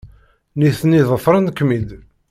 [0.59, 1.89] Nitni ḍefren-kem-id.